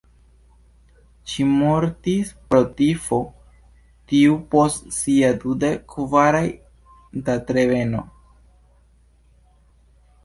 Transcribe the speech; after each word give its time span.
Ŝi 1.33 1.43
mortis 1.49 2.31
pro 2.53 2.61
tifo 2.79 3.19
tuj 4.13 4.21
post 4.55 4.89
sia 5.01 5.31
dudek 5.45 5.79
kvara 5.97 6.43
datreveno. 7.31 8.03